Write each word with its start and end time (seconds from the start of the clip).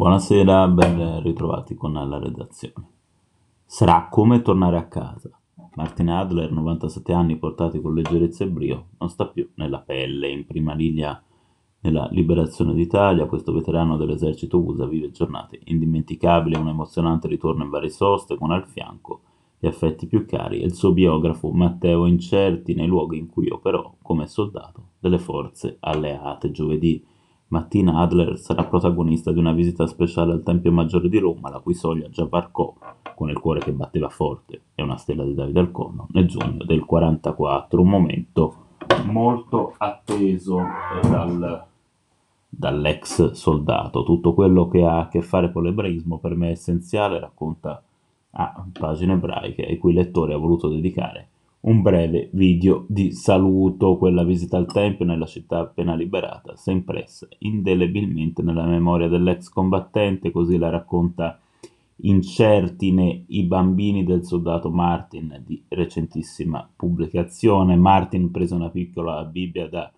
Buonasera, 0.00 0.66
ben 0.68 1.22
ritrovati 1.22 1.74
con 1.74 1.92
la 1.92 2.18
redazione. 2.18 2.88
Sarà 3.66 4.08
come 4.10 4.40
tornare 4.40 4.78
a 4.78 4.88
casa. 4.88 5.28
Martin 5.74 6.08
Adler, 6.08 6.50
97 6.50 7.12
anni 7.12 7.36
portati 7.36 7.82
con 7.82 7.92
leggerezza 7.92 8.44
e 8.44 8.48
brio, 8.48 8.86
non 8.96 9.10
sta 9.10 9.26
più 9.26 9.46
nella 9.56 9.80
pelle, 9.80 10.30
in 10.30 10.46
prima 10.46 10.72
linea 10.72 11.22
nella 11.80 12.08
liberazione 12.12 12.72
d'Italia, 12.72 13.26
questo 13.26 13.52
veterano 13.52 13.98
dell'esercito 13.98 14.58
USA 14.58 14.86
vive 14.86 15.10
giornate 15.10 15.60
indimenticabili, 15.64 16.56
un 16.56 16.68
emozionante 16.68 17.28
ritorno 17.28 17.64
in 17.64 17.68
varie 17.68 17.90
soste 17.90 18.38
con 18.38 18.52
al 18.52 18.66
fianco 18.66 19.20
gli 19.58 19.66
affetti 19.66 20.06
più 20.06 20.24
cari 20.24 20.62
e 20.62 20.64
il 20.64 20.72
suo 20.72 20.94
biografo 20.94 21.50
Matteo 21.50 22.06
Incerti 22.06 22.72
nei 22.72 22.86
luoghi 22.86 23.18
in 23.18 23.28
cui 23.28 23.50
operò 23.50 23.96
come 24.00 24.26
soldato 24.26 24.92
delle 24.98 25.18
forze 25.18 25.76
alleate. 25.80 26.50
Giovedì 26.50 27.04
mattina 27.50 27.98
Adler 27.98 28.38
sarà 28.38 28.64
protagonista 28.64 29.32
di 29.32 29.38
una 29.38 29.52
visita 29.52 29.86
speciale 29.86 30.32
al 30.32 30.42
Tempio 30.42 30.72
Maggiore 30.72 31.08
di 31.08 31.18
Roma, 31.18 31.50
la 31.50 31.58
cui 31.58 31.74
soglia 31.74 32.08
già 32.08 32.24
varcò 32.24 32.72
con 33.14 33.28
il 33.28 33.38
cuore 33.38 33.60
che 33.60 33.72
batteva 33.72 34.08
forte 34.08 34.62
e 34.74 34.82
una 34.82 34.96
stella 34.96 35.24
di 35.24 35.34
Davide 35.34 35.60
al 35.60 35.70
collo 35.70 36.06
nel 36.10 36.26
giugno 36.26 36.64
del 36.64 36.84
44, 36.84 37.80
un 37.80 37.88
momento 37.88 38.54
molto 39.04 39.74
atteso 39.76 40.60
eh, 40.60 41.08
dal, 41.08 41.64
dall'ex 42.48 43.32
soldato. 43.32 44.04
Tutto 44.04 44.32
quello 44.32 44.68
che 44.68 44.84
ha 44.84 45.00
a 45.00 45.08
che 45.08 45.20
fare 45.20 45.50
con 45.52 45.64
l'ebraismo 45.64 46.18
per 46.18 46.36
me 46.36 46.48
è 46.48 46.52
essenziale, 46.52 47.18
racconta 47.18 47.82
a 48.32 48.64
pagine 48.78 49.14
ebraiche 49.14 49.66
ai 49.66 49.76
cui 49.76 49.92
lettori 49.92 50.32
ha 50.32 50.36
voluto 50.36 50.68
dedicare 50.68 51.28
un 51.62 51.82
breve 51.82 52.30
video 52.32 52.84
di 52.88 53.12
saluto. 53.12 53.96
Quella 53.96 54.24
visita 54.24 54.56
al 54.56 54.66
Tempio 54.66 55.04
nella 55.04 55.26
città 55.26 55.58
appena 55.58 55.94
liberata 55.94 56.56
si 56.56 56.70
è 56.70 56.72
impressa 56.72 57.28
indelebilmente 57.38 58.42
nella 58.42 58.64
memoria 58.64 59.08
dell'ex 59.08 59.48
combattente, 59.48 60.30
così 60.30 60.56
la 60.56 60.70
racconta 60.70 61.38
Incertine 62.02 63.24
i 63.26 63.42
bambini 63.42 64.04
del 64.04 64.24
soldato 64.24 64.70
Martin 64.70 65.42
di 65.44 65.62
recentissima 65.68 66.66
pubblicazione. 66.74 67.76
Martin 67.76 68.30
prese 68.30 68.54
una 68.54 68.70
piccola 68.70 69.22
Bibbia 69.24 69.68
da 69.68 69.92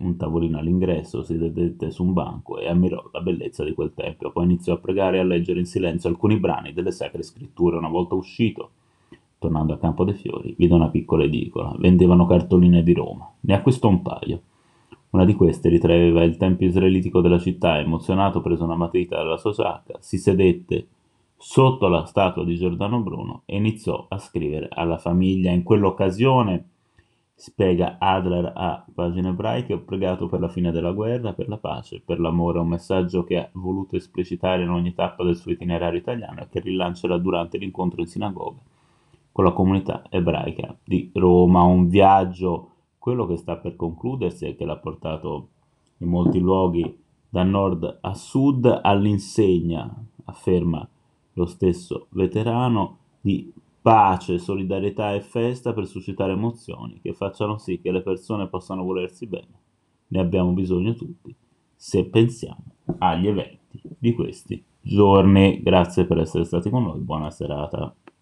un 0.00 0.16
tavolino 0.16 0.58
all'ingresso, 0.58 1.22
si 1.22 1.38
sedette 1.38 1.90
su 1.90 2.04
un 2.04 2.12
banco 2.12 2.58
e 2.58 2.68
ammirò 2.68 3.08
la 3.12 3.20
bellezza 3.20 3.64
di 3.64 3.72
quel 3.72 3.94
tempio. 3.94 4.30
Poi 4.30 4.44
iniziò 4.44 4.74
a 4.74 4.78
pregare 4.78 5.16
e 5.16 5.20
a 5.20 5.24
leggere 5.24 5.60
in 5.60 5.66
silenzio 5.66 6.10
alcuni 6.10 6.38
brani 6.38 6.74
delle 6.74 6.90
sacre 6.90 7.22
scritture. 7.22 7.78
Una 7.78 7.88
volta 7.88 8.14
uscito, 8.14 8.70
tornando 9.42 9.72
a 9.72 9.78
Campo 9.78 10.04
dei 10.04 10.14
Fiori, 10.14 10.54
vide 10.56 10.72
una 10.72 10.88
piccola 10.88 11.24
edicola. 11.24 11.74
Vendevano 11.76 12.26
cartoline 12.26 12.84
di 12.84 12.94
Roma. 12.94 13.28
Ne 13.40 13.54
acquistò 13.54 13.88
un 13.88 14.00
paio. 14.00 14.40
Una 15.10 15.24
di 15.24 15.34
queste 15.34 15.68
ritraeva 15.68 16.22
il 16.22 16.36
tempio 16.36 16.68
israelitico 16.68 17.20
della 17.20 17.40
città. 17.40 17.78
Emozionato, 17.80 18.40
prese 18.40 18.62
una 18.62 18.76
matita 18.76 19.16
dalla 19.16 19.36
sua 19.36 19.50
giacca, 19.50 19.96
si 19.98 20.16
sedette 20.16 20.86
sotto 21.36 21.88
la 21.88 22.04
statua 22.04 22.44
di 22.44 22.54
Giordano 22.54 23.00
Bruno 23.00 23.42
e 23.44 23.56
iniziò 23.56 24.06
a 24.08 24.18
scrivere 24.18 24.68
alla 24.70 24.98
famiglia. 24.98 25.50
In 25.50 25.64
quell'occasione 25.64 26.68
Spiega 27.34 27.96
Adler 27.98 28.52
a 28.54 28.84
Pagine 28.94 29.30
ebraiche, 29.30 29.72
ho 29.72 29.80
pregato 29.80 30.28
per 30.28 30.38
la 30.38 30.48
fine 30.48 30.70
della 30.70 30.92
guerra, 30.92 31.32
per 31.32 31.48
la 31.48 31.56
pace, 31.56 32.00
per 32.00 32.20
l'amore, 32.20 32.60
un 32.60 32.68
messaggio 32.68 33.24
che 33.24 33.36
ha 33.38 33.48
voluto 33.54 33.96
esplicitare 33.96 34.62
in 34.62 34.68
ogni 34.68 34.94
tappa 34.94 35.24
del 35.24 35.36
suo 35.36 35.50
itinerario 35.50 35.98
italiano 35.98 36.42
e 36.42 36.48
che 36.48 36.60
rilancerà 36.60 37.18
durante 37.18 37.58
l'incontro 37.58 38.00
in 38.00 38.06
sinagoga 38.06 38.60
con 39.32 39.44
la 39.44 39.52
comunità 39.52 40.04
ebraica 40.10 40.76
di 40.84 41.10
Roma, 41.14 41.62
un 41.62 41.88
viaggio, 41.88 42.68
quello 42.98 43.26
che 43.26 43.36
sta 43.36 43.56
per 43.56 43.74
concludersi 43.74 44.46
e 44.46 44.54
che 44.54 44.64
l'ha 44.64 44.76
portato 44.76 45.48
in 45.98 46.08
molti 46.08 46.38
luoghi 46.38 47.00
da 47.28 47.42
nord 47.42 47.98
a 48.02 48.14
sud 48.14 48.80
all'insegna, 48.82 49.90
afferma 50.24 50.86
lo 51.32 51.46
stesso 51.46 52.06
veterano, 52.10 52.98
di 53.20 53.52
pace, 53.80 54.38
solidarietà 54.38 55.14
e 55.14 55.20
festa 55.20 55.72
per 55.72 55.86
suscitare 55.86 56.32
emozioni 56.32 57.00
che 57.00 57.14
facciano 57.14 57.58
sì 57.58 57.80
che 57.80 57.90
le 57.90 58.02
persone 58.02 58.48
possano 58.48 58.84
volersi 58.84 59.26
bene. 59.26 59.60
Ne 60.08 60.20
abbiamo 60.20 60.52
bisogno 60.52 60.94
tutti, 60.94 61.34
se 61.74 62.04
pensiamo 62.04 62.64
agli 62.98 63.26
eventi 63.26 63.80
di 63.98 64.12
questi 64.12 64.62
giorni. 64.80 65.62
Grazie 65.62 66.04
per 66.04 66.18
essere 66.18 66.44
stati 66.44 66.68
con 66.68 66.84
noi, 66.84 67.00
buona 67.00 67.30
serata. 67.30 67.94